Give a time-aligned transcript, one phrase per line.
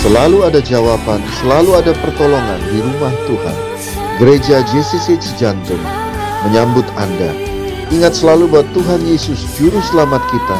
[0.00, 3.52] Selalu ada jawaban, selalu ada pertolongan di rumah Tuhan.
[4.16, 5.84] Gereja JCC Cijantung
[6.48, 7.36] menyambut Anda.
[7.92, 10.58] Ingat selalu bahwa Tuhan Yesus juru selamat kita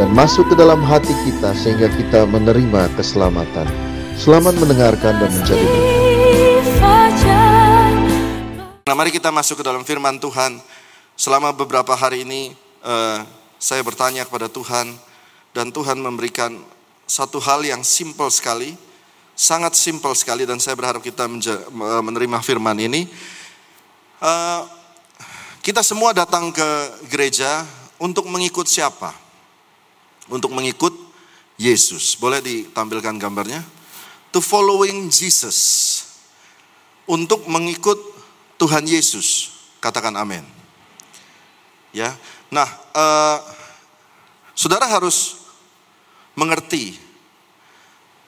[0.00, 3.68] dan masuk ke dalam hati kita sehingga kita menerima keselamatan.
[4.16, 5.68] Selamat mendengarkan dan menjadi
[8.88, 10.56] Nah, mari kita masuk ke dalam firman Tuhan.
[11.12, 13.20] Selama beberapa hari ini uh,
[13.60, 14.96] saya bertanya kepada Tuhan
[15.52, 16.56] dan Tuhan memberikan
[17.06, 18.72] satu hal yang simple sekali,
[19.32, 21.26] sangat simple sekali dan saya berharap kita
[21.72, 23.08] menerima firman ini.
[24.22, 24.62] Uh,
[25.62, 26.68] kita semua datang ke
[27.10, 27.66] gereja
[27.98, 29.14] untuk mengikut siapa?
[30.30, 30.94] Untuk mengikut
[31.58, 32.18] Yesus.
[32.18, 33.62] Boleh ditampilkan gambarnya?
[34.34, 35.58] To following Jesus.
[37.06, 37.98] Untuk mengikut
[38.58, 39.54] Tuhan Yesus.
[39.82, 40.42] Katakan amin.
[41.90, 42.14] Ya.
[42.50, 43.38] Nah, uh,
[44.54, 45.41] saudara harus
[46.36, 46.96] mengerti.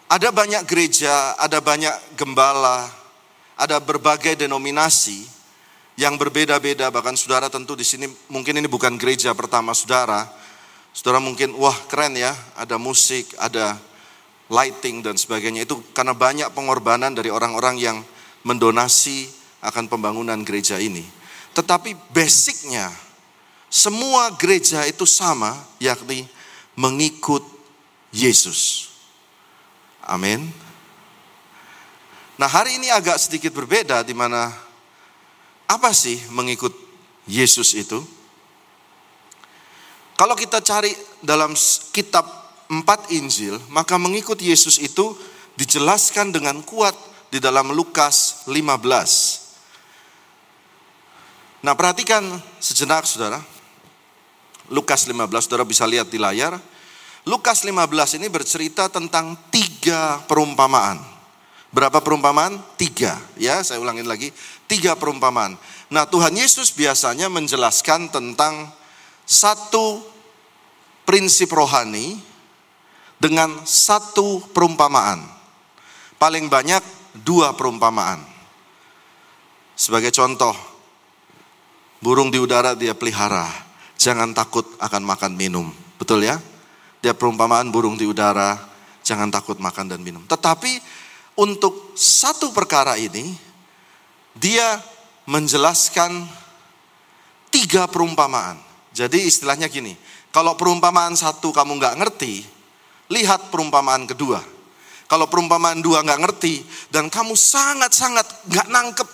[0.08, 2.86] Ada banyak gereja, ada banyak gembala,
[3.56, 5.26] ada berbagai denominasi
[5.96, 6.92] yang berbeda-beda.
[6.92, 10.28] Bahkan saudara tentu di sini mungkin ini bukan gereja pertama saudara.
[10.94, 13.74] Saudara mungkin wah keren ya, ada musik, ada
[14.52, 15.66] lighting dan sebagainya.
[15.66, 17.98] Itu karena banyak pengorbanan dari orang-orang yang
[18.46, 19.26] mendonasi
[19.64, 21.02] akan pembangunan gereja ini.
[21.56, 22.92] Tetapi basicnya
[23.72, 26.30] semua gereja itu sama, yakni
[26.78, 27.42] mengikut
[28.14, 28.94] Yesus.
[30.06, 30.46] Amin.
[32.38, 34.54] Nah, hari ini agak sedikit berbeda di mana
[35.66, 36.70] apa sih mengikut
[37.26, 37.98] Yesus itu?
[40.14, 41.58] Kalau kita cari dalam
[41.90, 42.22] kitab
[42.70, 45.18] empat Injil, maka mengikut Yesus itu
[45.58, 46.94] dijelaskan dengan kuat
[47.34, 49.42] di dalam Lukas 15.
[51.66, 52.22] Nah, perhatikan
[52.62, 53.42] sejenak Saudara.
[54.70, 56.60] Lukas 15, Saudara bisa lihat di layar.
[57.24, 61.00] Lukas 15 ini bercerita tentang tiga perumpamaan.
[61.72, 62.60] Berapa perumpamaan?
[62.76, 63.16] Tiga.
[63.40, 64.28] Ya, saya ulangin lagi.
[64.68, 65.56] Tiga perumpamaan.
[65.88, 68.68] Nah, Tuhan Yesus biasanya menjelaskan tentang
[69.24, 70.04] satu
[71.08, 72.20] prinsip rohani
[73.16, 75.24] dengan satu perumpamaan.
[76.20, 76.84] Paling banyak
[77.24, 78.20] dua perumpamaan.
[79.74, 80.54] Sebagai contoh,
[82.04, 83.48] burung di udara dia pelihara.
[83.96, 85.72] Jangan takut akan makan minum.
[85.96, 86.36] Betul ya?
[87.04, 88.56] Dia perumpamaan burung di udara,
[89.04, 90.24] jangan takut makan dan minum.
[90.24, 90.80] Tetapi
[91.36, 93.36] untuk satu perkara ini,
[94.32, 94.80] dia
[95.28, 96.24] menjelaskan
[97.52, 98.56] tiga perumpamaan.
[98.96, 99.92] Jadi istilahnya gini,
[100.32, 102.40] kalau perumpamaan satu kamu nggak ngerti,
[103.12, 104.40] lihat perumpamaan kedua.
[105.04, 109.08] Kalau perumpamaan dua nggak ngerti dan kamu sangat-sangat nggak nangkep,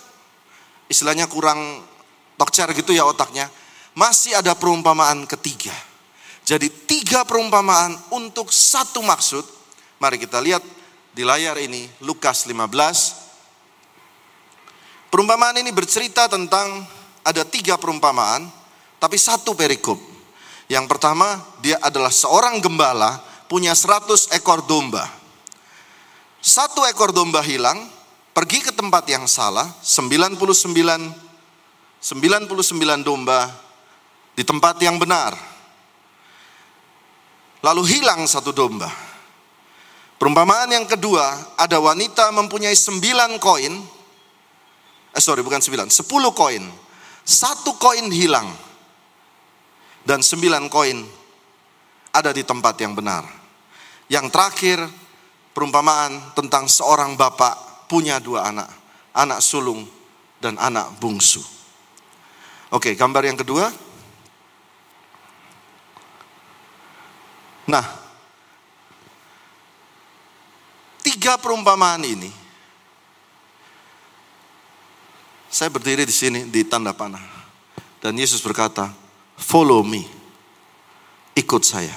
[0.87, 1.83] istilahnya kurang
[2.39, 3.51] tokcer gitu ya otaknya,
[3.99, 5.90] masih ada perumpamaan ketiga.
[6.51, 9.47] Jadi tiga perumpamaan untuk satu maksud.
[10.03, 10.59] Mari kita lihat
[11.15, 15.07] di layar ini Lukas 15.
[15.07, 16.83] Perumpamaan ini bercerita tentang
[17.23, 18.51] ada tiga perumpamaan,
[18.99, 19.95] tapi satu perikop.
[20.67, 25.07] Yang pertama, dia adalah seorang gembala punya 100 ekor domba.
[26.43, 27.79] Satu ekor domba hilang,
[28.35, 30.35] pergi ke tempat yang salah, 99
[32.03, 33.47] 99 domba
[34.35, 35.50] di tempat yang benar
[37.61, 38.89] lalu hilang satu domba.
[40.21, 43.73] Perumpamaan yang kedua, ada wanita mempunyai sembilan koin,
[45.13, 46.61] eh sorry bukan sembilan, sepuluh koin.
[47.21, 48.49] Satu koin hilang,
[50.05, 50.97] dan sembilan koin
[52.13, 53.23] ada di tempat yang benar.
[54.09, 54.77] Yang terakhir,
[55.53, 58.69] perumpamaan tentang seorang bapak punya dua anak,
[59.13, 59.85] anak sulung
[60.41, 61.41] dan anak bungsu.
[62.73, 63.69] Oke, gambar yang kedua,
[67.67, 67.85] Nah,
[71.05, 72.31] tiga perumpamaan ini,
[75.51, 77.21] saya berdiri di sini di tanda panah.
[78.01, 78.89] Dan Yesus berkata,
[79.37, 80.01] follow me,
[81.37, 81.93] ikut saya.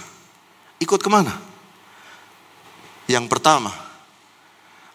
[0.76, 1.32] Ikut ke mana?
[3.08, 3.72] Yang pertama,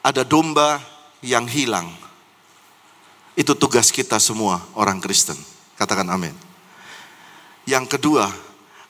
[0.05, 0.81] ada domba
[1.25, 1.89] yang hilang.
[3.33, 5.37] Itu tugas kita semua orang Kristen.
[5.79, 6.35] Katakan amin.
[7.63, 8.27] Yang kedua,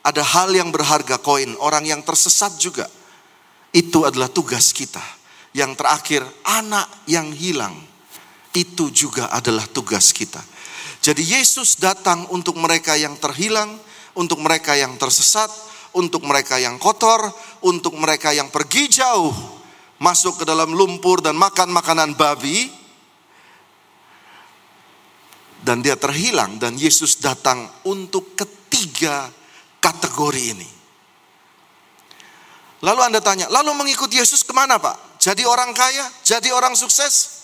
[0.03, 2.87] ada hal yang berharga koin, orang yang tersesat juga.
[3.69, 5.01] Itu adalah tugas kita.
[5.53, 7.75] Yang terakhir, anak yang hilang.
[8.55, 10.41] Itu juga adalah tugas kita.
[10.99, 13.77] Jadi Yesus datang untuk mereka yang terhilang,
[14.17, 15.47] untuk mereka yang tersesat,
[15.95, 17.29] untuk mereka yang kotor,
[17.63, 19.31] untuk mereka yang pergi jauh,
[20.01, 22.67] masuk ke dalam lumpur dan makan makanan babi,
[25.63, 29.27] dan dia terhilang dan Yesus datang untuk ketiga
[29.79, 30.69] kategori ini.
[32.79, 35.19] Lalu Anda tanya, lalu mengikut Yesus ke mana Pak?
[35.19, 37.43] Jadi orang kaya, jadi orang sukses.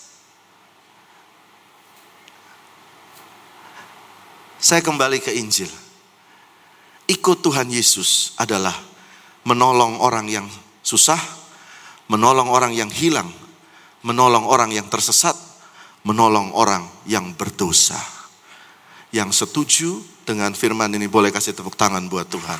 [4.56, 5.68] Saya kembali ke Injil.
[7.06, 8.72] Ikut Tuhan Yesus adalah
[9.44, 10.48] menolong orang yang
[10.80, 11.20] susah,
[12.08, 13.28] menolong orang yang hilang,
[14.02, 15.36] menolong orang yang tersesat,
[16.08, 18.00] menolong orang yang berdosa.
[19.12, 22.58] Yang setuju dengan firman ini boleh kasih tepuk tangan buat Tuhan.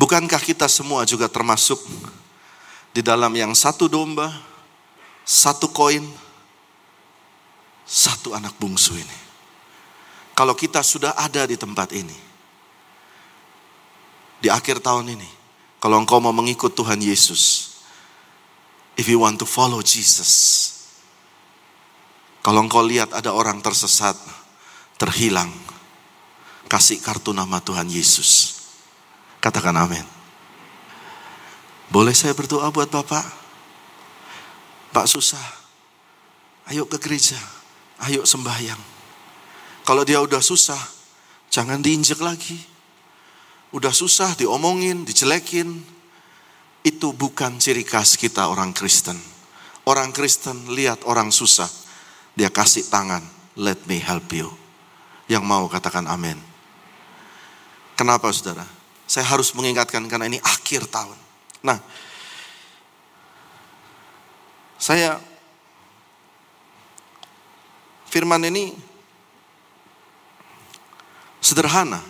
[0.00, 1.76] Bukankah kita semua juga termasuk
[2.96, 4.32] di dalam yang satu domba,
[5.28, 6.08] satu koin,
[7.84, 9.18] satu anak bungsu ini?
[10.32, 12.16] Kalau kita sudah ada di tempat ini,
[14.40, 15.28] di akhir tahun ini,
[15.76, 17.76] kalau engkau mau mengikut Tuhan Yesus,
[18.96, 20.79] if you want to follow Jesus,
[22.40, 24.16] kalau engkau lihat ada orang tersesat,
[24.96, 25.52] terhilang,
[26.72, 28.60] kasih kartu nama Tuhan Yesus.
[29.40, 30.04] Katakan amin.
[31.92, 33.26] Boleh saya berdoa buat Bapak?
[34.94, 35.42] Pak susah.
[36.70, 37.36] Ayo ke gereja.
[38.06, 38.78] Ayo sembahyang.
[39.84, 40.78] Kalau dia udah susah,
[41.50, 42.56] jangan diinjek lagi.
[43.74, 45.82] Udah susah diomongin, dijelekin.
[46.80, 49.18] Itu bukan ciri khas kita orang Kristen.
[49.84, 51.68] Orang Kristen lihat orang susah,
[52.40, 53.20] dia kasih tangan,
[53.60, 54.48] let me help you.
[55.28, 56.40] Yang mau katakan amin.
[57.92, 58.64] Kenapa saudara?
[59.04, 61.20] Saya harus mengingatkan karena ini akhir tahun.
[61.60, 61.76] Nah,
[64.80, 65.20] saya
[68.08, 68.72] firman ini
[71.44, 72.00] sederhana.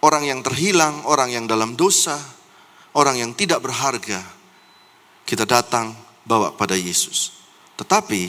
[0.00, 2.16] Orang yang terhilang, orang yang dalam dosa,
[2.96, 4.24] orang yang tidak berharga,
[5.28, 5.92] kita datang
[6.24, 7.39] bawa pada Yesus.
[7.80, 8.28] Tetapi,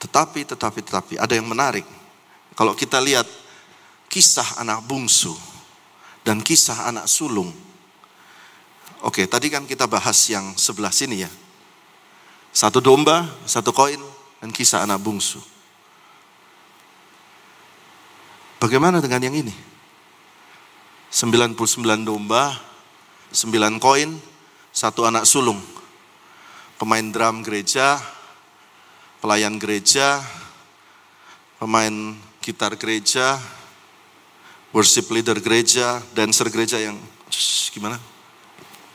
[0.00, 1.84] tetapi, tetapi, tetapi, ada yang menarik.
[2.56, 3.28] Kalau kita lihat
[4.08, 5.36] kisah anak bungsu
[6.24, 7.52] dan kisah anak sulung.
[9.04, 11.30] Oke, tadi kan kita bahas yang sebelah sini ya.
[12.56, 14.00] Satu domba, satu koin,
[14.40, 15.42] dan kisah anak bungsu.
[18.64, 19.52] Bagaimana dengan yang ini?
[21.12, 21.60] 99
[22.00, 22.56] domba,
[23.28, 24.16] 9 koin,
[24.72, 25.73] satu anak sulung.
[26.74, 28.02] Pemain drum gereja,
[29.22, 30.20] pelayan gereja,
[31.62, 33.38] pemain gitar gereja,
[34.74, 36.98] worship leader gereja, dancer gereja yang
[37.70, 37.96] gimana?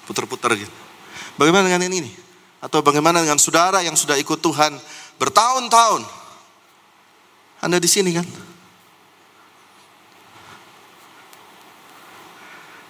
[0.06, 0.72] Putar-putar gitu.
[1.40, 2.12] Bagaimana dengan ini?
[2.60, 4.76] Atau bagaimana dengan saudara yang sudah ikut Tuhan
[5.16, 6.04] bertahun-tahun?
[7.64, 8.28] Anda di sini kan?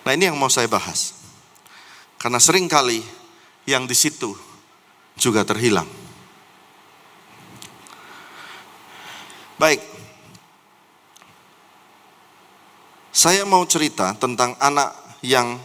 [0.09, 1.13] Nah ini yang mau saya bahas.
[2.17, 3.05] Karena sering kali
[3.69, 4.48] yang di situ
[5.19, 5.87] juga terhilang.
[9.59, 9.83] Baik,
[13.19, 15.59] Saya mau cerita tentang anak yang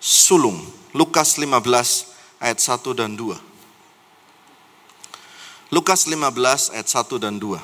[0.00, 0.56] sulung.
[0.96, 1.52] Lukas 15
[2.40, 3.36] ayat 1 dan 2.
[5.68, 7.60] Lukas 15 ayat 1 dan 2.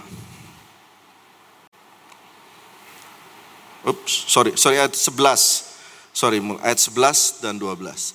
[3.89, 5.73] Ups, sorry, sorry ayat 11.
[6.13, 8.13] Sorry, ayat 11 dan 12.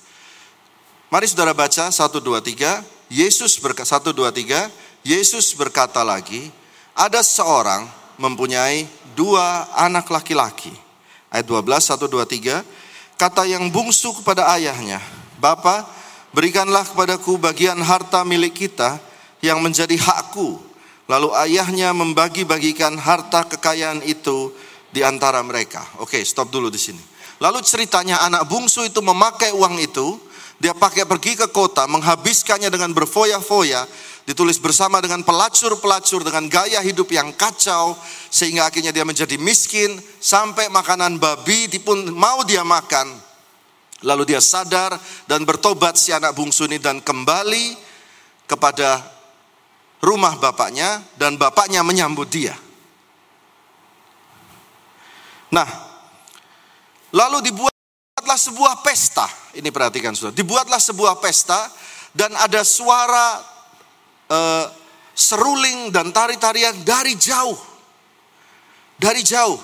[1.14, 2.82] Mari saudara baca 1 2 3.
[3.06, 4.66] Yesus berkata 1 2 3.
[5.06, 6.50] Yesus berkata lagi,
[6.90, 7.86] ada seorang
[8.18, 8.82] mempunyai
[9.14, 10.74] dua anak laki-laki.
[11.30, 12.66] Ayat 12, 1, 2, 3.
[13.14, 14.98] Kata yang bungsu kepada ayahnya,
[15.38, 15.86] Bapa,
[16.34, 18.98] berikanlah kepadaku bagian harta milik kita
[19.38, 20.58] yang menjadi hakku.
[21.06, 24.50] Lalu ayahnya membagi-bagikan harta kekayaan itu
[24.90, 25.86] di antara mereka.
[26.02, 27.02] Oke, stop dulu di sini.
[27.38, 30.18] Lalu ceritanya anak bungsu itu memakai uang itu,
[30.62, 33.84] dia pakai pergi ke kota, menghabiskannya dengan berfoya-foya,
[34.24, 37.92] ditulis bersama dengan pelacur-pelacur dengan gaya hidup yang kacau
[38.32, 43.12] sehingga akhirnya dia menjadi miskin sampai makanan babi pun mau dia makan.
[44.04, 47.76] Lalu dia sadar dan bertobat si anak bungsu ini dan kembali
[48.44, 49.00] kepada
[50.04, 52.52] rumah bapaknya dan bapaknya menyambut dia.
[55.48, 55.68] Nah
[57.12, 57.48] lalu
[58.34, 61.70] dibuatlah sebuah pesta ini perhatikan sudah dibuatlah sebuah pesta
[62.10, 63.38] dan ada suara
[64.26, 64.66] uh,
[65.14, 67.54] seruling dan tari-tarian dari jauh.
[68.98, 69.58] Dari jauh.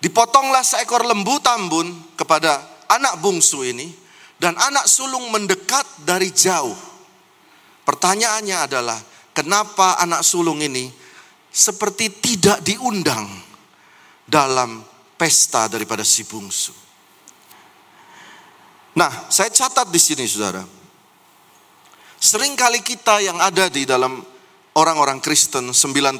[0.00, 3.92] Dipotonglah seekor lembu tambun kepada anak bungsu ini
[4.40, 6.76] dan anak sulung mendekat dari jauh.
[7.84, 9.00] Pertanyaannya adalah,
[9.36, 10.88] kenapa anak sulung ini
[11.52, 13.28] seperti tidak diundang
[14.24, 14.80] dalam
[15.20, 16.87] pesta daripada si bungsu?
[18.98, 20.66] Nah, saya catat di sini Saudara.
[22.18, 24.18] Seringkali kita yang ada di dalam
[24.74, 26.18] orang-orang Kristen 99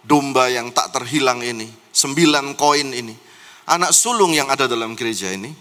[0.00, 3.12] domba yang tak terhilang ini, sembilan koin ini,
[3.68, 5.52] anak sulung yang ada dalam gereja ini,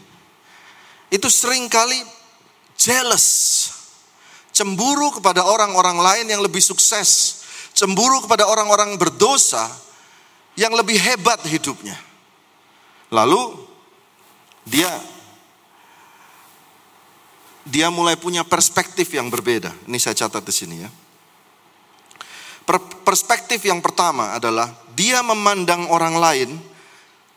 [1.12, 2.00] itu sering kali
[2.80, 3.28] jealous,
[4.56, 7.44] cemburu kepada orang-orang lain yang lebih sukses,
[7.76, 9.68] cemburu kepada orang-orang berdosa
[10.56, 12.00] yang lebih hebat hidupnya.
[13.12, 13.60] Lalu
[14.64, 14.88] dia
[17.68, 19.76] dia mulai punya perspektif yang berbeda.
[19.86, 20.90] Ini saya catat di sini ya.
[23.08, 26.50] Perspektif yang pertama adalah dia memandang orang lain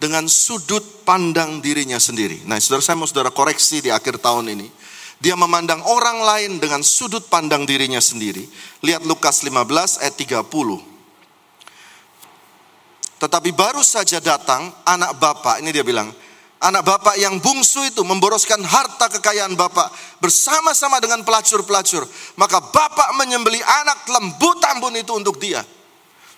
[0.01, 2.43] dengan sudut pandang dirinya sendiri.
[2.49, 4.67] Nah, saudara saya mau saudara koreksi di akhir tahun ini.
[5.21, 8.49] Dia memandang orang lain dengan sudut pandang dirinya sendiri.
[8.81, 10.81] Lihat Lukas 15 ayat 30.
[13.21, 16.09] Tetapi baru saja datang anak bapak, ini dia bilang,
[16.61, 19.89] anak bapak yang bungsu itu memboroskan harta kekayaan bapak
[20.21, 22.05] bersama-sama dengan pelacur-pelacur.
[22.37, 25.65] Maka bapak menyembeli anak lembu tambun itu untuk dia.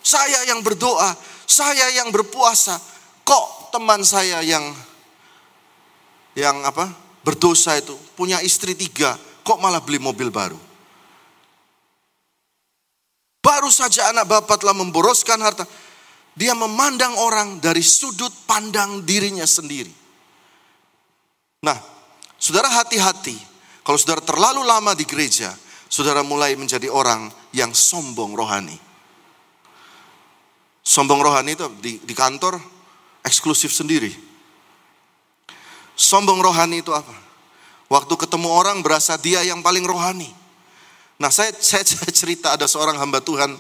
[0.03, 1.15] Saya yang berdoa,
[1.47, 2.79] saya yang berpuasa.
[3.23, 4.63] Kok teman saya yang
[6.35, 6.91] yang apa
[7.23, 9.15] berdosa itu punya istri tiga,
[9.47, 10.59] kok malah beli mobil baru?
[13.43, 15.67] Baru saja anak bapak telah memboroskan harta.
[16.33, 20.02] Dia memandang orang dari sudut pandang dirinya sendiri.
[21.63, 21.79] Nah,
[22.43, 23.39] saudara hati-hati.
[23.87, 25.55] Kalau saudara terlalu lama di gereja,
[25.87, 28.75] saudara mulai menjadi orang yang sombong rohani.
[30.83, 32.59] Sombong rohani itu di, di kantor
[33.23, 34.11] eksklusif sendiri.
[35.95, 37.15] Sombong rohani itu apa?
[37.87, 40.35] Waktu ketemu orang berasa dia yang paling rohani.
[41.23, 43.55] Nah saya, saya cerita ada seorang hamba Tuhan,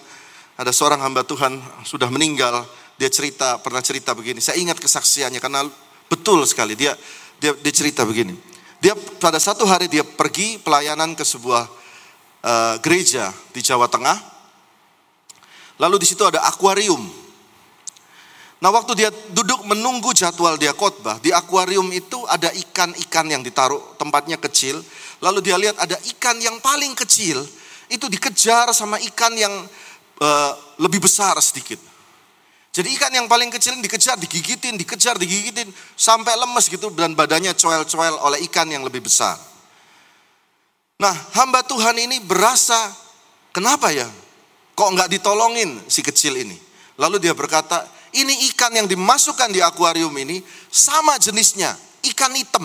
[0.58, 2.66] ada seorang hamba Tuhan sudah meninggal,
[2.98, 5.70] dia cerita, pernah cerita begini, saya ingat kesaksiannya karena
[6.10, 6.98] betul sekali, dia
[7.42, 8.38] dia, dia cerita begini.
[8.78, 11.66] Dia pada satu hari dia pergi pelayanan ke sebuah
[12.46, 14.14] uh, gereja di Jawa Tengah.
[15.82, 17.02] Lalu di situ ada akuarium.
[18.62, 23.98] Nah waktu dia duduk menunggu jadwal dia khotbah, di akuarium itu ada ikan-ikan yang ditaruh
[23.98, 24.78] tempatnya kecil.
[25.18, 27.42] Lalu dia lihat ada ikan yang paling kecil,
[27.90, 29.50] itu dikejar sama ikan yang
[30.22, 31.91] uh, lebih besar sedikit.
[32.72, 38.16] Jadi ikan yang paling kecil dikejar, digigitin, dikejar, digigitin sampai lemes gitu dan badannya coel-coel
[38.16, 39.36] oleh ikan yang lebih besar.
[40.96, 42.88] Nah, hamba Tuhan ini berasa
[43.52, 44.08] kenapa ya?
[44.72, 46.56] Kok nggak ditolongin si kecil ini?
[46.96, 47.84] Lalu dia berkata,
[48.16, 50.40] ini ikan yang dimasukkan di akuarium ini
[50.72, 51.76] sama jenisnya,
[52.08, 52.64] ikan hitam.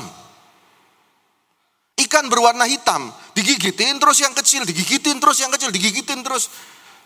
[2.00, 6.48] Ikan berwarna hitam, digigitin terus yang kecil, digigitin terus yang kecil, digigitin terus.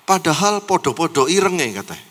[0.05, 2.10] Padahal podo-podo irenge katanya.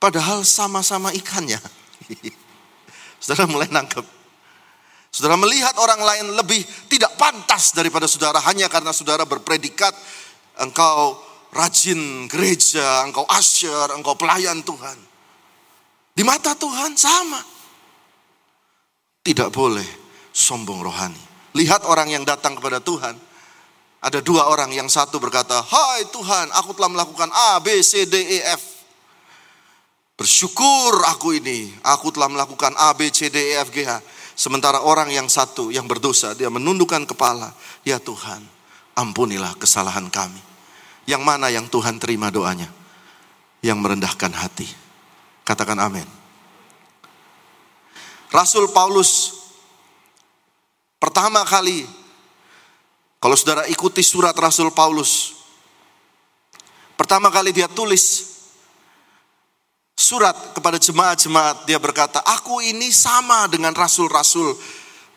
[0.00, 1.60] Padahal sama-sama ikannya.
[3.22, 4.02] saudara mulai nangkep.
[5.12, 9.92] Saudara melihat orang lain lebih tidak pantas daripada saudara hanya karena saudara berpredikat
[10.56, 11.20] engkau
[11.52, 14.96] rajin gereja, engkau asyir, engkau pelayan Tuhan.
[16.16, 17.42] Di mata Tuhan sama.
[19.20, 19.86] Tidak boleh
[20.32, 21.20] sombong rohani.
[21.58, 23.18] Lihat orang yang datang kepada Tuhan.
[24.00, 28.16] Ada dua orang, yang satu berkata, Hai Tuhan, aku telah melakukan A, B, C, D,
[28.16, 28.79] E, F.
[30.20, 34.04] Bersyukur aku ini, aku telah melakukan A, B, C, D, E, F, G, H.
[34.36, 37.56] Sementara orang yang satu yang berdosa, dia menundukkan kepala.
[37.88, 38.44] Ya Tuhan,
[38.92, 40.36] ampunilah kesalahan kami.
[41.08, 42.68] Yang mana yang Tuhan terima doanya?
[43.64, 44.68] Yang merendahkan hati.
[45.40, 46.04] Katakan amin.
[48.28, 49.40] Rasul Paulus
[51.00, 51.88] pertama kali,
[53.16, 55.32] kalau saudara ikuti surat Rasul Paulus,
[57.00, 58.29] pertama kali dia tulis
[60.00, 64.56] surat kepada jemaat-jemaat dia berkata, "Aku ini sama dengan rasul-rasul."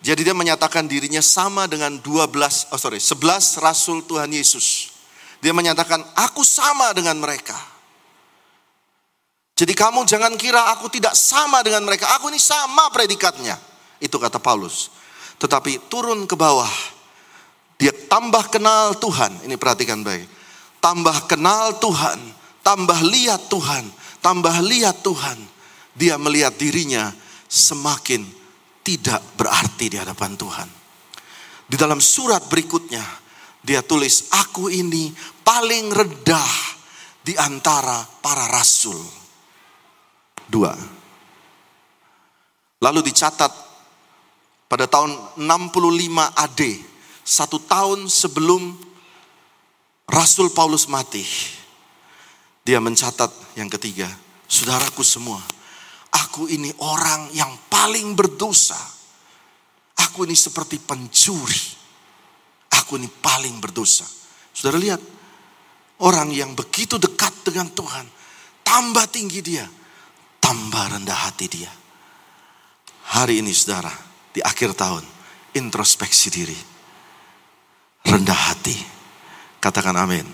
[0.04, 4.92] Jadi dia menyatakan dirinya sama dengan 12 oh sorry, 11 rasul Tuhan Yesus.
[5.40, 7.56] Dia menyatakan, "Aku sama dengan mereka."
[9.56, 12.12] Jadi kamu jangan kira aku tidak sama dengan mereka.
[12.20, 13.56] Aku ini sama predikatnya.
[14.04, 14.92] Itu kata Paulus.
[15.40, 16.74] Tetapi turun ke bawah.
[17.78, 19.46] Dia tambah kenal Tuhan.
[19.46, 20.26] Ini perhatikan baik.
[20.82, 22.20] Tambah kenal Tuhan.
[22.66, 25.36] Tambah lihat Tuhan tambah lihat Tuhan,
[25.92, 27.12] dia melihat dirinya
[27.52, 28.24] semakin
[28.82, 30.70] tidak berarti di hadapan Tuhan.
[31.68, 33.04] Di dalam surat berikutnya,
[33.60, 35.12] dia tulis, "Aku ini
[35.44, 36.54] paling rendah
[37.20, 39.00] di antara para rasul."
[40.48, 40.72] Dua.
[42.84, 43.52] Lalu dicatat
[44.68, 46.62] pada tahun 65 AD,
[47.24, 48.76] satu tahun sebelum
[50.04, 51.24] Rasul Paulus mati
[52.64, 54.08] dia mencatat yang ketiga,
[54.48, 55.44] saudaraku semua,
[56.16, 58.80] aku ini orang yang paling berdosa.
[59.94, 61.64] Aku ini seperti pencuri.
[62.74, 64.08] Aku ini paling berdosa.
[64.56, 65.02] Saudara lihat,
[66.02, 68.08] orang yang begitu dekat dengan Tuhan,
[68.64, 69.68] tambah tinggi dia,
[70.54, 71.72] hamba rendah hati dia.
[73.14, 73.92] Hari ini saudara,
[74.32, 75.04] di akhir tahun,
[75.58, 76.60] introspeksi diri.
[78.06, 78.78] Rendah hati.
[79.58, 80.26] Katakan amin.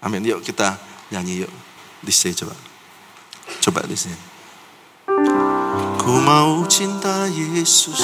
[0.00, 0.22] Amin.
[0.22, 0.78] Yuk kita
[1.10, 1.52] nyanyi yuk.
[2.02, 2.54] Di sini coba.
[3.62, 4.18] Coba di sini.
[6.02, 7.98] Ku mau cinta Yesus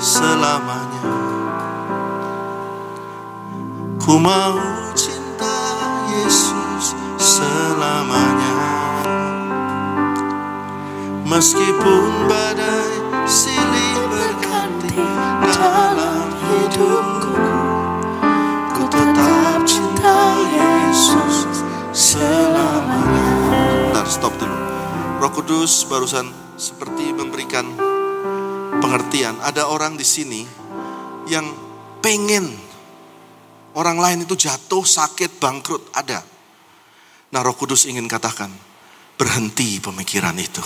[0.00, 1.04] selamanya.
[4.00, 4.56] Ku mau
[4.96, 5.54] cinta
[6.08, 8.56] Yesus selamanya.
[11.28, 11.97] Meskipun
[25.48, 26.28] Kudus barusan
[26.60, 27.64] seperti memberikan
[28.84, 29.40] pengertian.
[29.40, 30.44] Ada orang di sini
[31.24, 31.48] yang
[32.04, 32.52] pengen
[33.72, 35.88] orang lain itu jatuh, sakit, bangkrut.
[35.96, 36.20] Ada.
[37.32, 38.52] Nah Roh Kudus ingin katakan,
[39.16, 40.60] berhenti pemikiran itu.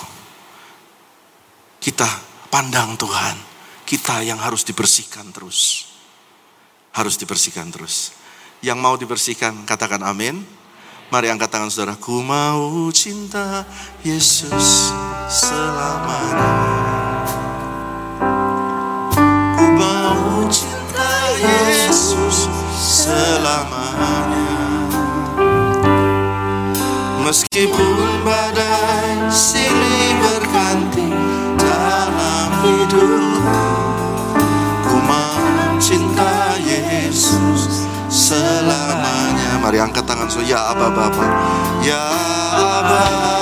[1.79, 2.11] Kita
[2.51, 3.39] pandang Tuhan,
[3.87, 5.95] kita yang harus dibersihkan terus.
[6.91, 8.19] Harus dibersihkan terus.
[8.67, 10.43] Yang mau dibersihkan, katakan amin.
[11.13, 11.93] Mari angkat tangan saudara.
[12.01, 13.69] Ku mau cinta
[14.01, 14.89] Yesus
[15.29, 16.57] selamanya.
[19.53, 24.57] Ku mau cinta Yesus selamanya.
[27.29, 31.13] Meskipun badai silih berganti
[31.61, 33.61] dalam hidupku,
[34.89, 39.02] ku mau cinta Yesus selamanya.
[39.63, 41.25] Mari angkat tangan so ya Aba Bapa.
[41.87, 42.03] Ya
[42.59, 43.42] Aba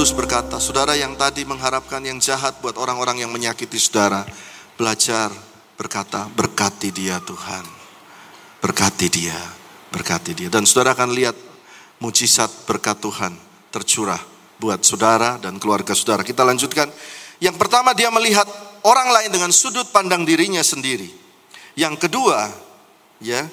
[0.00, 4.24] Kudus berkata, saudara yang tadi mengharapkan yang jahat buat orang-orang yang menyakiti saudara,
[4.72, 5.28] belajar
[5.76, 7.68] berkata, berkati dia Tuhan.
[8.64, 9.36] Berkati dia,
[9.92, 10.48] berkati dia.
[10.48, 11.36] Dan saudara akan lihat
[12.00, 13.36] mujizat berkat Tuhan
[13.68, 14.16] tercurah
[14.56, 16.24] buat saudara dan keluarga saudara.
[16.24, 16.88] Kita lanjutkan.
[17.36, 18.48] Yang pertama dia melihat
[18.88, 21.12] orang lain dengan sudut pandang dirinya sendiri.
[21.76, 22.48] Yang kedua,
[23.20, 23.44] ya,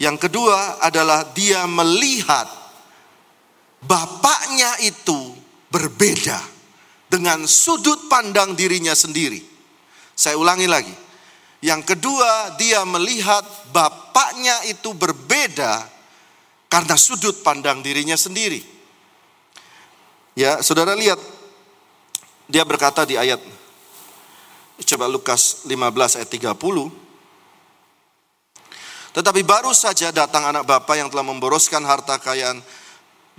[0.00, 2.48] yang kedua adalah dia melihat
[3.84, 5.43] bapaknya itu
[5.74, 6.38] berbeda
[7.10, 9.42] dengan sudut pandang dirinya sendiri.
[10.14, 10.94] Saya ulangi lagi.
[11.58, 13.42] Yang kedua, dia melihat
[13.74, 15.82] bapaknya itu berbeda
[16.70, 18.62] karena sudut pandang dirinya sendiri.
[20.38, 21.18] Ya, saudara lihat,
[22.46, 23.42] dia berkata di ayat,
[24.84, 26.90] coba Lukas 15 ayat 30,
[29.14, 32.58] tetapi baru saja datang anak bapa yang telah memboroskan harta kekayaan.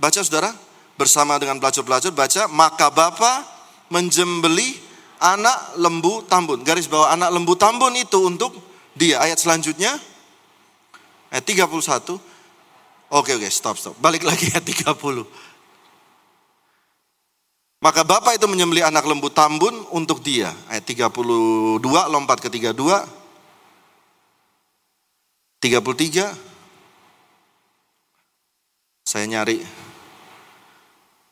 [0.00, 0.50] Baca saudara,
[0.96, 3.44] bersama dengan pelacur-pelacur, baca, maka bapa
[3.92, 4.76] menjembeli
[5.20, 6.60] anak lembu tambun.
[6.64, 8.56] Garis bawah anak lembu tambun itu untuk
[8.96, 9.20] dia.
[9.20, 9.96] Ayat selanjutnya,
[11.30, 12.18] ayat 31.
[13.06, 13.94] Oke, oke, stop, stop.
[14.02, 15.22] Balik lagi ayat 30.
[17.84, 20.50] Maka bapak itu menyembeli anak lembu tambun untuk dia.
[20.66, 21.78] Ayat 32,
[22.10, 22.72] lompat ke 32.
[25.62, 26.34] 33.
[29.06, 29.85] Saya nyari.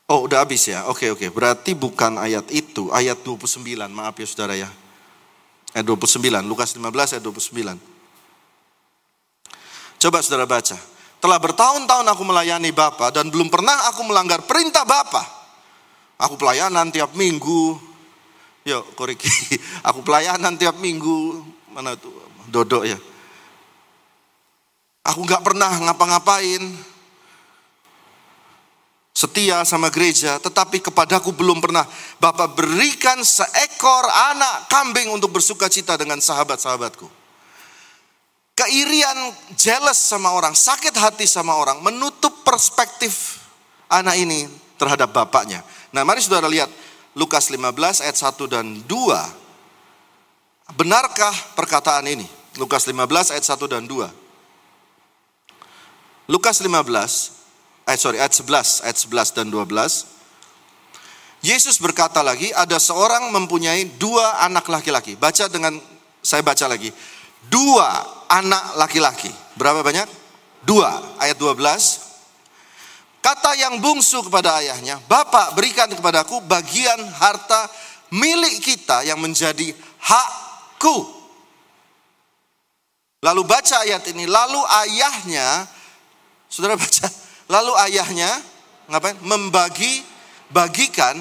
[0.05, 0.85] Oh, udah habis ya.
[0.85, 1.33] Oke, oke.
[1.33, 3.65] Berarti bukan ayat itu, ayat 29.
[3.89, 4.69] Maaf ya Saudara ya.
[5.73, 7.77] Ayat 29, Lukas 15 ayat 29.
[9.97, 10.77] Coba Saudara baca.
[11.17, 15.25] Telah bertahun-tahun aku melayani Bapa dan belum pernah aku melanggar perintah Bapa.
[16.21, 17.81] Aku pelayanan tiap minggu.
[18.65, 19.29] Yuk, koriki.
[19.89, 21.37] Aku pelayanan tiap minggu.
[21.69, 22.09] Mana tuh?
[22.49, 22.97] Dodok ya.
[25.05, 26.65] Aku nggak pernah ngapa-ngapain.
[29.25, 31.81] Setia sama gereja, tetapi kepadaku belum pernah
[32.21, 37.09] Bapak berikan seekor anak kambing untuk bersuka cita dengan sahabat-sahabatku.
[38.53, 43.41] Keirian jealous sama orang, sakit hati sama orang, menutup perspektif
[43.89, 44.45] anak ini
[44.77, 45.65] terhadap bapaknya.
[45.89, 46.69] Nah mari saudara lihat
[47.17, 50.77] Lukas 15 ayat 1 dan 2.
[50.77, 52.29] Benarkah perkataan ini?
[52.61, 54.05] Lukas 15 ayat 1 dan 2.
[56.29, 57.44] Lukas 15
[57.85, 60.15] ayat sorry ayat 11 ayat 11 dan 12.
[61.45, 65.13] Yesus berkata lagi ada seorang mempunyai dua anak laki-laki.
[65.13, 65.77] Baca dengan
[66.25, 66.89] saya baca lagi.
[67.45, 67.85] Dua
[68.33, 69.29] anak laki-laki.
[69.53, 70.09] Berapa banyak?
[70.65, 73.21] Dua ayat 12.
[73.21, 77.69] Kata yang bungsu kepada ayahnya, Bapak berikan kepadaku bagian harta
[78.13, 81.09] milik kita yang menjadi hakku.
[83.25, 85.65] Lalu baca ayat ini, lalu ayahnya,
[86.45, 87.09] saudara baca,
[87.49, 88.29] lalu ayahnya
[88.89, 89.17] ngapain?
[89.21, 90.01] Membagi,
[90.49, 91.17] bagikan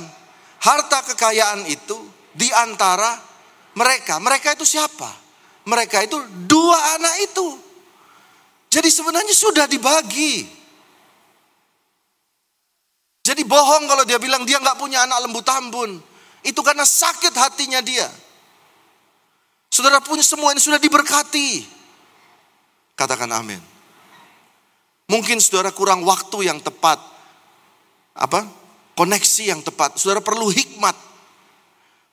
[0.61, 1.97] harta kekayaan itu
[2.33, 3.21] di antara
[3.77, 4.17] mereka.
[4.21, 5.09] Mereka itu siapa?
[5.65, 7.49] Mereka itu dua anak itu.
[8.69, 10.45] Jadi sebenarnya sudah dibagi.
[13.25, 15.97] Jadi bohong kalau dia bilang dia nggak punya anak lembu tambun.
[16.45, 18.05] Itu karena sakit hatinya dia.
[19.73, 21.65] Saudara punya semua ini sudah diberkati.
[22.95, 23.74] Katakan amin.
[25.05, 26.97] Mungkin saudara kurang waktu yang tepat.
[28.17, 28.49] Apa?
[28.97, 30.01] Koneksi yang tepat.
[30.01, 30.97] Saudara perlu hikmat.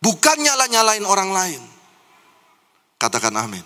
[0.01, 1.61] Bukan nyala-nyalain orang lain.
[2.97, 3.63] Katakan amin.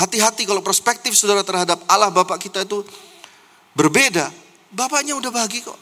[0.00, 2.80] Hati-hati kalau perspektif saudara terhadap Allah Bapak kita itu
[3.76, 4.32] berbeda.
[4.72, 5.76] Bapaknya udah bagi kok.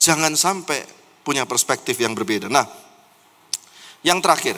[0.00, 0.80] Jangan sampai
[1.26, 2.46] punya perspektif yang berbeda.
[2.46, 2.64] Nah,
[4.06, 4.54] yang terakhir,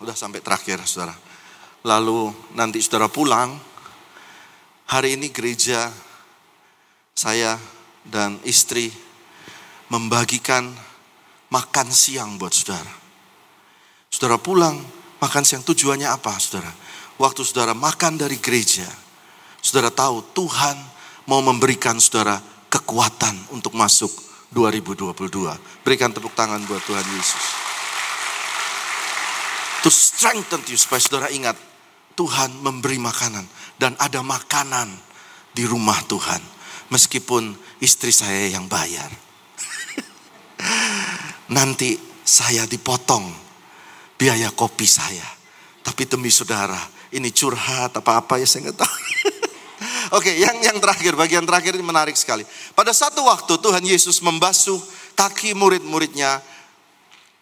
[0.00, 1.12] udah sampai terakhir saudara.
[1.84, 3.54] Lalu nanti saudara pulang,
[4.90, 5.86] hari ini gereja
[7.14, 7.54] saya
[8.02, 8.90] dan istri
[9.86, 10.66] membagikan
[11.54, 12.90] makan siang buat saudara.
[14.10, 14.82] Saudara pulang,
[15.22, 16.74] makan siang tujuannya apa saudara?
[17.22, 18.86] Waktu saudara makan dari gereja,
[19.62, 20.74] saudara tahu Tuhan
[21.30, 24.10] mau memberikan saudara kekuatan untuk masuk
[24.50, 25.86] 2022.
[25.86, 27.44] Berikan tepuk tangan buat Tuhan Yesus.
[29.86, 31.69] To strengthen you supaya saudara ingat
[32.20, 33.48] Tuhan memberi makanan
[33.80, 34.92] dan ada makanan
[35.56, 36.44] di rumah Tuhan
[36.92, 39.08] meskipun istri saya yang bayar.
[41.56, 43.24] Nanti saya dipotong
[44.20, 45.24] biaya kopi saya.
[45.80, 46.76] Tapi demi saudara,
[47.16, 48.96] ini curhat apa-apa ya saya nggak tahu.
[50.20, 52.44] Oke, yang yang terakhir, bagian terakhir ini menarik sekali.
[52.76, 54.76] Pada satu waktu Tuhan Yesus membasuh
[55.16, 56.44] kaki murid-muridnya,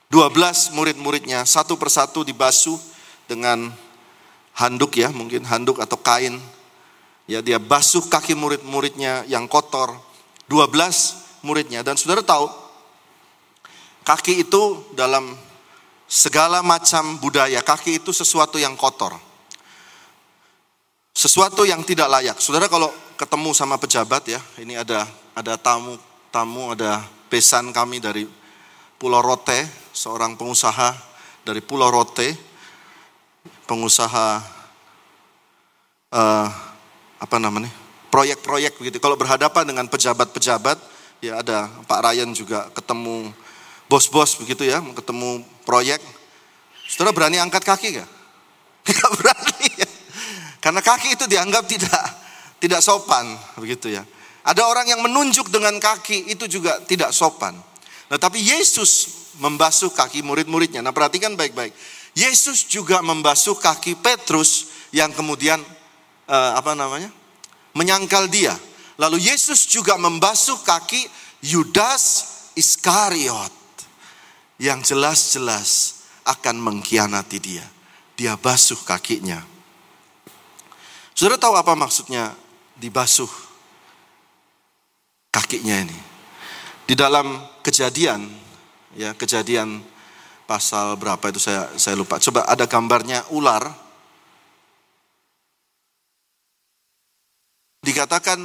[0.07, 2.79] 12 murid-muridnya, satu persatu dibasuh
[3.27, 3.75] dengan
[4.59, 6.43] handuk ya, mungkin handuk atau kain.
[7.31, 9.95] Ya, dia basuh kaki murid-muridnya yang kotor,
[10.51, 11.87] 12 muridnya.
[11.87, 12.51] Dan saudara tahu,
[14.03, 15.37] kaki itu dalam
[16.09, 19.29] segala macam budaya, kaki itu sesuatu yang kotor
[21.19, 22.39] sesuatu yang tidak layak.
[22.39, 25.03] Saudara kalau ketemu sama pejabat ya, ini ada
[25.35, 25.99] ada tamu
[26.31, 28.23] tamu ada pesan kami dari
[28.95, 30.95] Pulau Rote, seorang pengusaha
[31.43, 32.39] dari Pulau Rote,
[33.69, 34.41] pengusaha
[36.11, 36.49] uh,
[37.21, 37.69] apa namanya
[38.09, 38.97] proyek-proyek begitu.
[38.99, 40.81] Kalau berhadapan dengan pejabat-pejabat,
[41.21, 43.31] ya ada Pak Ryan juga ketemu
[43.87, 46.01] bos-bos begitu ya, ketemu proyek.
[46.89, 48.09] Saudara berani angkat kaki gak?
[48.97, 49.89] Gak berani ya.
[50.65, 52.01] Karena kaki itu dianggap tidak
[52.59, 53.29] tidak sopan
[53.61, 54.03] begitu ya.
[54.49, 57.53] Ada orang yang menunjuk dengan kaki itu juga tidak sopan.
[58.09, 60.81] Nah, tapi Yesus membasuh kaki murid-muridnya.
[60.81, 61.77] Nah, perhatikan baik-baik.
[62.19, 65.63] Yesus juga membasuh kaki Petrus yang kemudian
[66.27, 67.15] uh, apa namanya?
[67.79, 68.59] menyangkal dia.
[68.99, 71.07] Lalu Yesus juga membasuh kaki
[71.47, 72.27] Yudas
[72.59, 73.55] Iskariot
[74.59, 77.63] yang jelas-jelas akan mengkhianati dia.
[78.19, 79.39] Dia basuh kakinya.
[81.15, 82.35] Saudara tahu apa maksudnya
[82.75, 83.31] dibasuh
[85.31, 85.99] kakinya ini?
[86.83, 88.27] Di dalam kejadian,
[88.99, 89.79] ya kejadian
[90.49, 92.17] pasal berapa itu saya saya lupa.
[92.17, 93.69] Coba ada gambarnya ular.
[97.85, 98.41] Dikatakan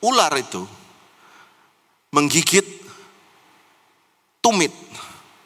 [0.00, 0.64] ular itu
[2.16, 2.64] menggigit
[4.40, 4.72] tumit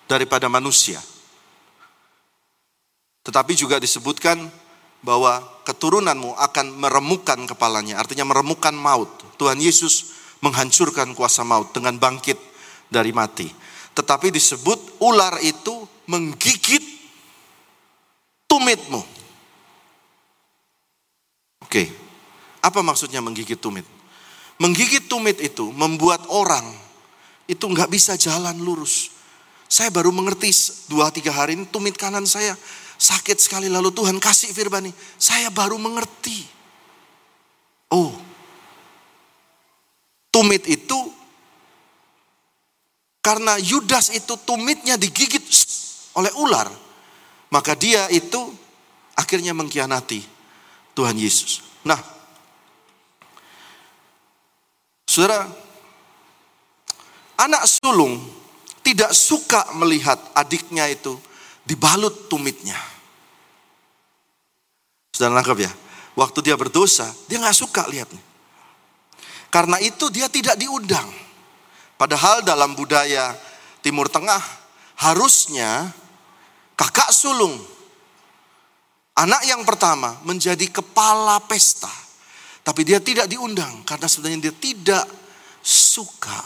[0.07, 1.03] daripada manusia.
[3.27, 4.41] Tetapi juga disebutkan
[5.03, 9.11] bahwa keturunanmu akan meremukkan kepalanya, artinya meremukkan maut.
[9.37, 12.39] Tuhan Yesus menghancurkan kuasa maut dengan bangkit
[12.89, 13.47] dari mati.
[13.99, 15.75] Tetapi disebut ular itu
[16.07, 16.87] menggigit
[18.47, 19.03] tumitmu.
[21.67, 21.91] Oke,
[22.63, 23.83] apa maksudnya menggigit tumit?
[24.63, 26.63] Menggigit tumit itu membuat orang
[27.51, 29.11] itu nggak bisa jalan lurus.
[29.67, 30.55] Saya baru mengerti
[30.87, 32.55] dua tiga hari ini tumit kanan saya
[32.97, 34.95] sakit sekali lalu Tuhan kasih firman ini.
[35.19, 36.47] Saya baru mengerti.
[37.91, 38.15] Oh,
[40.31, 41.18] tumit itu
[43.29, 45.45] karena Yudas itu tumitnya digigit
[46.17, 46.65] oleh ular.
[47.53, 48.41] Maka dia itu
[49.13, 50.25] akhirnya mengkhianati
[50.97, 51.61] Tuhan Yesus.
[51.85, 52.01] Nah,
[55.05, 55.45] saudara,
[57.37, 58.17] anak sulung
[58.81, 61.21] tidak suka melihat adiknya itu
[61.69, 62.81] dibalut tumitnya.
[65.13, 65.73] Sudah nangkep ya?
[66.17, 68.25] Waktu dia berdosa, dia nggak suka lihatnya.
[69.53, 71.28] Karena itu dia tidak diundang.
[71.99, 73.35] Padahal dalam budaya
[73.83, 74.41] Timur Tengah
[75.03, 75.91] harusnya
[76.79, 77.59] kakak sulung
[79.19, 81.91] anak yang pertama menjadi kepala pesta.
[82.63, 85.05] Tapi dia tidak diundang karena sebenarnya dia tidak
[85.65, 86.39] suka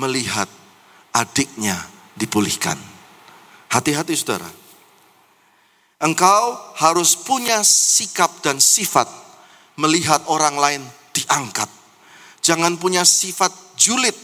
[0.00, 0.50] melihat
[1.14, 1.76] adiknya
[2.18, 2.76] dipulihkan.
[3.70, 4.50] Hati-hati saudara.
[6.00, 9.06] Engkau harus punya sikap dan sifat
[9.76, 10.82] melihat orang lain
[11.12, 11.68] diangkat.
[12.40, 14.16] Jangan punya sifat julid,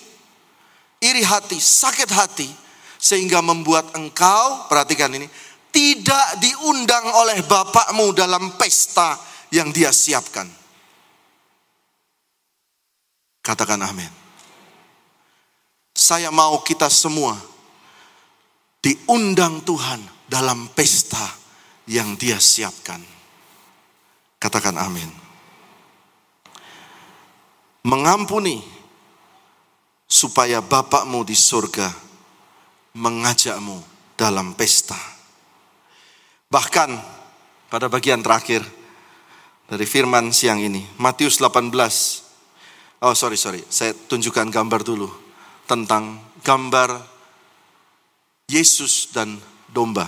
[1.00, 2.48] iri hati, sakit hati,
[2.96, 5.28] sehingga membuat engkau, perhatikan ini,
[5.70, 9.20] tidak diundang oleh bapakmu dalam pesta
[9.52, 10.48] yang dia siapkan.
[13.44, 14.10] Katakan amin.
[15.96, 17.36] Saya mau kita semua
[18.82, 21.22] diundang Tuhan dalam pesta
[21.86, 22.98] yang dia siapkan.
[24.36, 25.08] Katakan amin.
[27.86, 28.75] Mengampuni
[30.06, 31.90] supaya Bapakmu di surga
[32.94, 33.82] mengajakmu
[34.14, 34.96] dalam pesta.
[36.48, 36.90] Bahkan
[37.68, 38.62] pada bagian terakhir
[39.66, 43.02] dari firman siang ini, Matius 18.
[43.02, 45.10] Oh sorry, sorry, saya tunjukkan gambar dulu
[45.68, 46.96] tentang gambar
[48.46, 49.36] Yesus dan
[49.68, 50.06] domba.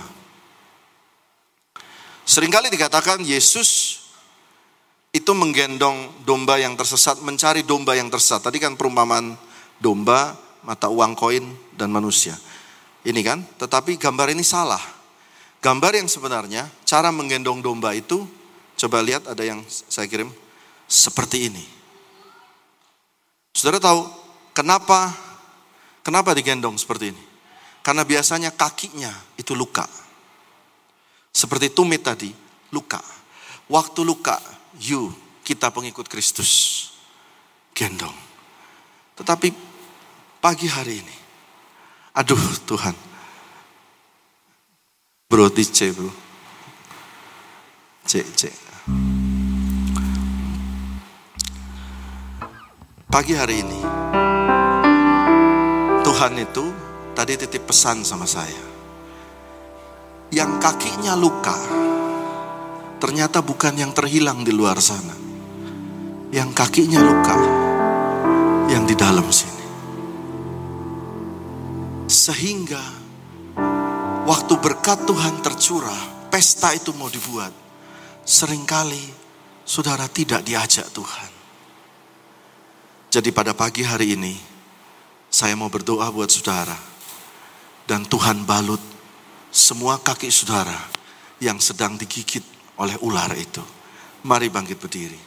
[2.22, 4.00] Seringkali dikatakan Yesus
[5.10, 8.46] itu menggendong domba yang tersesat, mencari domba yang tersesat.
[8.46, 9.34] Tadi kan perumpamaan
[9.78, 10.34] domba,
[10.66, 11.44] mata uang koin,
[11.78, 12.34] dan manusia.
[13.06, 14.82] Ini kan, tetapi gambar ini salah.
[15.58, 18.26] Gambar yang sebenarnya, cara menggendong domba itu,
[18.78, 20.30] coba lihat ada yang saya kirim,
[20.86, 21.64] seperti ini.
[23.54, 24.06] Saudara tahu
[24.54, 25.10] kenapa
[26.06, 27.22] kenapa digendong seperti ini?
[27.82, 29.86] Karena biasanya kakinya itu luka.
[31.34, 32.30] Seperti tumit tadi,
[32.70, 33.02] luka.
[33.70, 34.38] Waktu luka,
[34.78, 35.10] you,
[35.42, 36.86] kita pengikut Kristus,
[37.74, 38.14] gendong.
[39.18, 39.67] Tetapi
[40.38, 41.16] pagi hari ini,
[42.14, 42.94] aduh Tuhan,
[45.26, 46.10] bro, C bro,
[48.06, 48.42] C, C.
[53.08, 53.80] Pagi hari ini,
[56.06, 56.64] Tuhan itu
[57.18, 58.62] tadi titip pesan sama saya.
[60.30, 61.56] Yang kakinya luka,
[63.02, 65.16] ternyata bukan yang terhilang di luar sana.
[66.30, 67.36] Yang kakinya luka,
[68.70, 69.57] yang di dalam sini.
[72.08, 72.80] Sehingga
[74.24, 77.52] waktu berkat Tuhan tercurah, pesta itu mau dibuat.
[78.24, 79.12] Seringkali
[79.68, 81.30] saudara tidak diajak Tuhan.
[83.12, 84.32] Jadi pada pagi hari ini,
[85.28, 86.76] saya mau berdoa buat saudara
[87.84, 88.80] dan Tuhan balut
[89.52, 90.76] semua kaki saudara
[91.44, 92.44] yang sedang digigit
[92.80, 93.60] oleh ular itu.
[94.24, 95.20] Mari bangkit berdiri.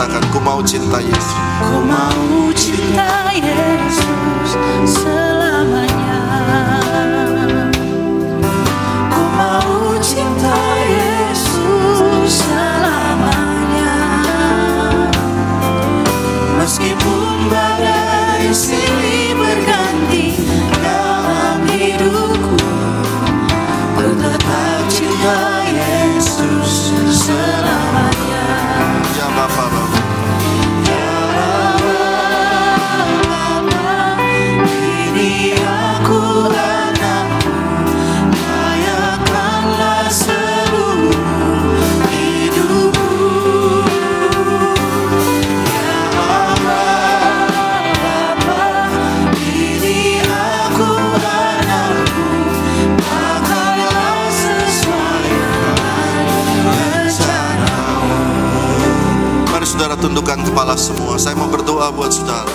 [0.00, 1.36] Katakan ku mau cinta Yesus.
[1.60, 4.56] Ku mau cinta Yesus
[4.88, 6.20] selamanya.
[9.12, 10.56] Ku mau cinta
[10.88, 13.92] Yesus selamanya.
[16.64, 20.40] Meskipun badai silih berganti
[20.80, 22.56] dalam hidupku
[24.00, 28.48] Ku tetap cinta Yesus selamanya.
[29.20, 29.79] Ya Bapak
[60.10, 62.50] tundukkan kepala semua Saya mau berdoa buat saudara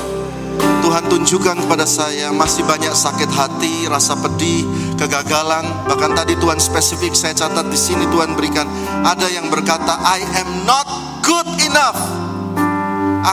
[0.84, 4.63] Tuhan tunjukkan kepada saya masih banyak sakit hati, rasa pedih,
[4.96, 5.65] kegagalan.
[5.89, 8.70] Bahkan tadi Tuhan spesifik saya catat di sini Tuhan berikan
[9.02, 10.86] ada yang berkata I am not
[11.26, 11.98] good enough.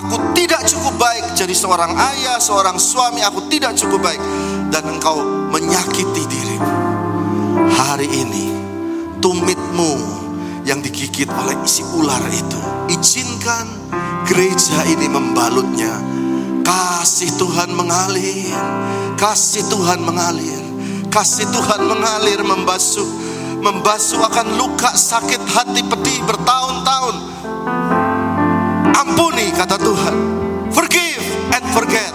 [0.01, 4.23] Aku tidak cukup baik jadi seorang ayah, seorang suami, aku tidak cukup baik
[4.73, 5.21] dan engkau
[5.53, 6.73] menyakiti dirimu.
[7.69, 8.49] Hari ini
[9.21, 10.12] tumitmu
[10.73, 12.57] yang digigit oleh isi ular itu.
[12.89, 13.69] Izinkan
[14.25, 16.01] gereja ini membalutnya.
[16.65, 18.57] Kasih Tuhan mengalir,
[19.21, 20.63] kasih Tuhan mengalir,
[21.13, 23.05] kasih Tuhan mengalir membasuh,
[23.61, 27.17] membasuh akan luka sakit hati pedih bertahun-tahun.
[28.97, 30.17] Ampuni kata Tuhan,
[30.73, 32.15] forgive and forget.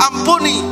[0.00, 0.64] Ampuni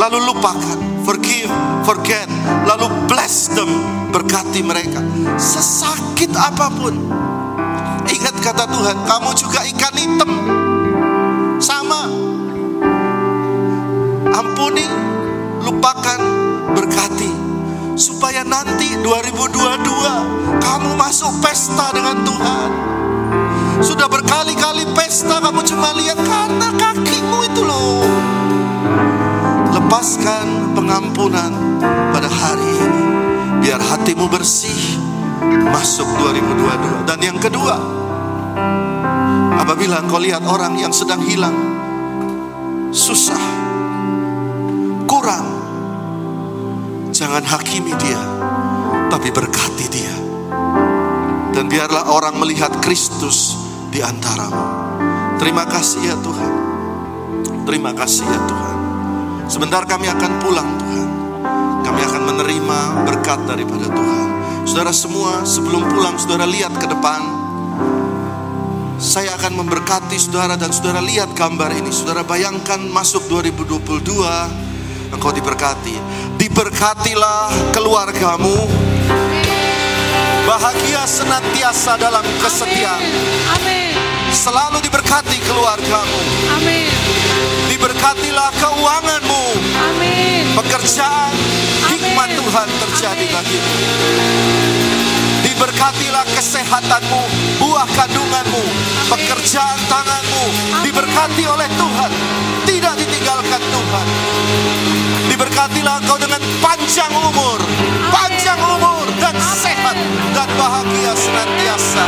[0.00, 1.52] lalu lupakan, forgive,
[1.84, 2.26] forget,
[2.64, 3.68] lalu bless them,
[4.08, 5.04] berkati mereka.
[5.36, 6.96] Sesakit apa pun,
[8.08, 10.30] ingat kata Tuhan, kamu juga ikan hitam,
[11.60, 12.08] sama.
[14.34, 14.88] Ampuni,
[15.62, 16.20] lupakan,
[16.72, 17.30] berkati,
[17.94, 22.70] supaya nanti 2022 kamu masuk pesta dengan Tuhan.
[23.84, 28.06] Sudah berkali-kali pesta kamu cuma lihat karena kakimu itu loh.
[29.74, 31.50] Lepaskan pengampunan
[32.14, 33.02] pada hari ini.
[33.66, 35.02] Biar hatimu bersih
[35.74, 37.10] masuk 2022.
[37.10, 37.74] Dan yang kedua,
[39.58, 41.50] apabila engkau lihat orang yang sedang hilang,
[42.94, 43.42] susah,
[45.10, 45.46] kurang,
[47.10, 48.22] jangan hakimi dia,
[49.10, 50.14] tapi berkati dia.
[51.58, 53.58] Dan biarlah orang melihat Kristus
[53.90, 54.62] di antaramu.
[55.42, 56.52] Terima kasih ya Tuhan.
[57.66, 58.73] Terima kasih ya Tuhan.
[59.44, 61.08] Sebentar kami akan pulang Tuhan.
[61.84, 64.28] Kami akan menerima berkat daripada Tuhan.
[64.64, 67.20] Saudara semua sebelum pulang saudara lihat ke depan.
[68.96, 71.92] Saya akan memberkati saudara dan saudara lihat gambar ini.
[71.92, 75.96] Saudara bayangkan masuk 2022 engkau diberkati.
[76.40, 78.56] Diberkatilah keluargamu.
[80.48, 83.04] Bahagia senantiasa dalam kesetiaan.
[83.60, 84.03] Amin.
[84.34, 86.20] Selalu diberkati keluargamu.
[86.58, 86.90] Amin.
[87.70, 89.42] Diberkatilah keuanganmu.
[89.78, 90.44] Amin.
[90.58, 91.32] Pekerjaan
[91.94, 92.38] hikmat Amin.
[92.42, 93.34] Tuhan terjadi Amin.
[93.38, 93.72] bagimu.
[95.44, 97.22] Diberkatilah kesehatanmu,
[97.62, 98.62] buah kandunganmu,
[99.06, 100.44] pekerjaan tanganmu
[100.82, 102.10] diberkati oleh Tuhan,
[102.66, 104.06] tidak ditinggalkan Tuhan.
[105.30, 107.58] Diberkatilah engkau dengan panjang umur,
[108.12, 109.96] panjang umur dan sehat
[110.34, 112.06] dan bahagia senantiasa.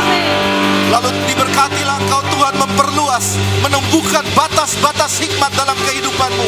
[0.91, 2.16] Lalu diberkatilah engkau
[2.47, 6.47] Tuhan memperluas, menumbuhkan batas-batas hikmat dalam kehidupanmu.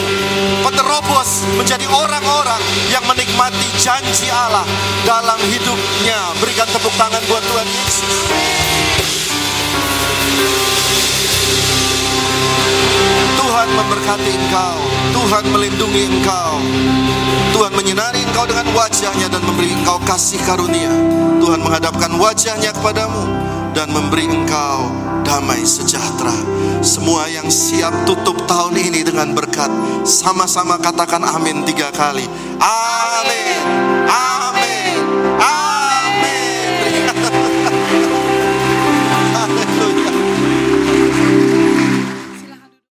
[0.63, 4.63] Penerobos menjadi orang-orang yang menikmati janji Allah
[5.03, 6.15] dalam hidupnya.
[6.39, 8.15] Berikan tepuk tangan buat Tuhan Yesus.
[13.35, 14.77] Tuhan memberkati engkau,
[15.11, 16.63] Tuhan melindungi engkau,
[17.59, 20.95] Tuhan menyinari engkau dengan wajahnya dan memberi engkau kasih karunia.
[21.43, 24.89] Tuhan menghadapkan wajahnya kepadamu dan memberi engkau
[25.25, 26.33] damai sejahtera.
[26.79, 29.69] Semua yang siap tutup tahun ini dengan berkat,
[30.07, 32.25] sama-sama katakan amin tiga kali.
[32.61, 33.88] Amin.